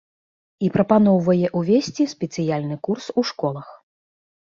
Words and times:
І 0.67 0.71
прапаноўвае 0.77 1.47
ўвесці 1.63 2.09
спецыяльны 2.17 2.83
курс 2.91 3.05
у 3.19 3.29
школах. 3.33 3.67